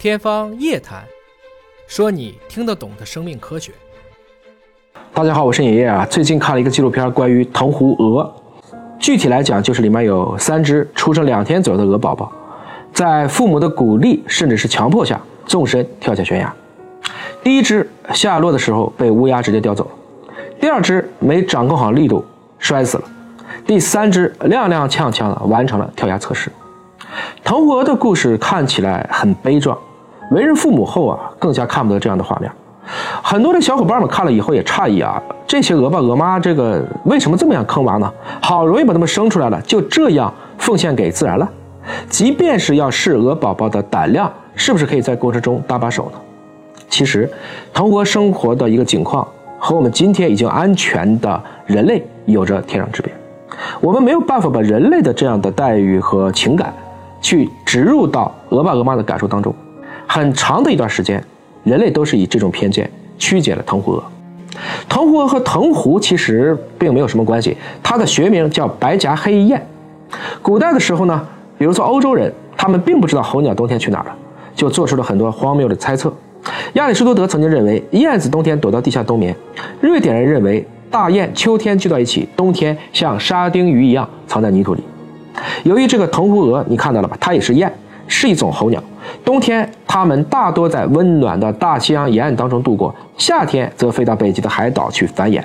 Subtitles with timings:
[0.00, 1.02] 天方夜谭，
[1.86, 3.70] 说你听得懂的生命科学。
[5.12, 6.06] 大家好，我是爷爷啊。
[6.08, 8.34] 最近看了一个纪录片，关于藤壶鹅。
[8.98, 12.32] 具体来讲，就是里面有三只出生两天左右的鹅宝宝，
[12.94, 16.50] 在父母的鼓励甚至是强迫下，纵身跳下悬崖。
[17.42, 19.90] 第一只下落的时候被乌鸦直接叼走了，
[20.58, 22.24] 第二只没掌控好力度
[22.58, 23.04] 摔死了，
[23.66, 26.50] 第三只踉踉跄跄的完成了跳崖测试。
[27.44, 29.78] 藤壶鹅的故事看起来很悲壮。
[30.30, 32.50] 为人父母后啊，更加看不得这样的画面。
[33.22, 38.12] 很多的小伙伴们看了以后也诧异啊，这些鹅爸鹅妈这个为什么这么样坑娃呢？
[38.40, 41.48] 好容易把他们生出来了，就这样奉献给自然了？
[42.08, 46.18] 即便是要试鹅宝宝的胆量，是不是可以在过程中搭把手呢？
[46.88, 47.30] 其实，
[47.72, 49.26] 同鹅生活的一个景况
[49.58, 53.12] 和我们今天已经安全的人类有着天壤之别。
[53.80, 56.74] 我们没有办法把人类的这样的待遇和情感，
[57.20, 59.54] 去植入到鹅爸鹅妈的感受当中。
[60.12, 61.22] 很长的一段时间，
[61.62, 64.02] 人类都是以这种偏见曲解了藤壶鹅。
[64.88, 69.64] 藤壶鹅和藤壶其实并没有什么关系，它的学名叫白颊黑雁。
[70.42, 71.24] 古代的时候呢，
[71.56, 74.16] 比如说欧洲人，他们并不知道候鸟冬天去哪儿了，
[74.52, 76.12] 就做出了很多荒谬的猜测。
[76.72, 79.32] 亚里士多德曾经认为燕子冬天躲到地下冬眠，
[79.80, 84.82] 瑞典人认为大雁秋天聚到一起，冬天像沙丁鱼一样藏在泥土里。
[85.62, 87.16] 由于这个藤壶鹅，你看到了吧？
[87.20, 87.72] 它也是雁。
[88.10, 88.82] 是一种候鸟，
[89.24, 95.40] 冬天它们大多在温暖的大西洋沿岸当中度过，夏天则飞到北极的海岛去繁衍。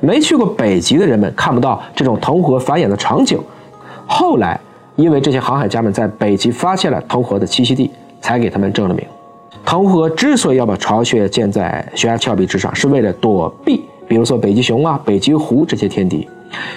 [0.00, 3.40] 没去过北极的人们看不到这种藤壶繁衍的场景。
[4.06, 4.60] 后来，
[4.96, 9.02] 因为这些航海家们在北极发现了藤壶的栖息地，才给他们正了名。
[9.64, 16.28] 藤壶之所以要把巢穴建在悬崖峭壁之上，是为了躲避，比如说北极熊啊、北极狐这些天敌。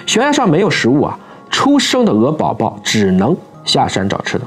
[0.06, 1.18] 悬崖上没有食物啊，
[1.50, 4.44] 出生的鹅宝宝只能下山找吃的。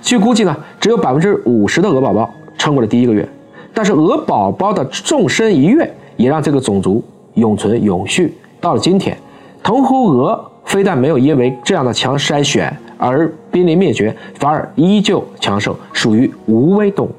[0.00, 3.26] 据估计呢，只有百分之五十的鹅宝宝撑过了第一个月，
[3.72, 7.02] 但是鹅宝宝的纵身一跃，也让这个种族
[7.34, 8.36] 永存永续。
[8.60, 9.16] 到了今天，
[9.62, 17.10] 藤壶鹅非但没有因为这样的强筛选而濒临灭绝，反而依旧强盛，属于无危动物。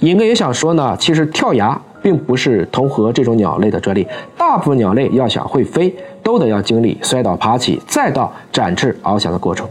[0.00, 4.06] 尹哥也想说呢，其实跳崖并不是藤壶这种鸟类的专利，
[4.36, 9.66] 大部分鸟类要想会飞，都得要经历摔倒、爬起，再到展翅翱翔的过程。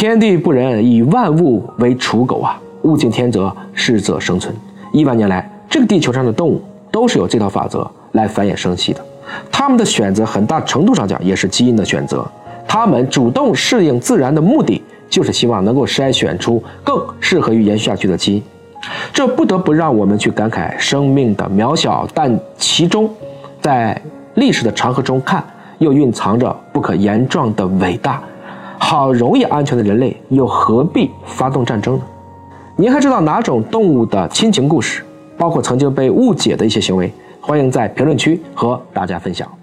[0.00, 2.58] 天地不仁，以万物为刍狗啊！
[2.84, 4.50] 物竞天择，适者生存。
[4.94, 6.58] 亿万年来，这个地球上的动物
[6.90, 9.04] 都是有这套法则来繁衍生息的。
[9.52, 12.26] 它们的选择，很大程度上讲也是基因的选择。
[12.66, 18.42] 它们主动适应自然的目的，就是希望能够筛选出更适合于延续下去的基因。
[19.12, 23.06] 这不得不让我们去感慨生命的渺小，但其中，
[23.60, 24.00] 在
[24.36, 25.44] 历史的长河中看，
[25.76, 28.22] 又蕴藏着不可言状的伟大。
[28.82, 32.02] 好容易安全的人类，又何必发动战争呢？
[32.76, 35.04] 您还知道哪种动物的亲情故事？
[35.36, 39.59] 包括曾经被误解的一些行为，欢迎在评论区和大家分享。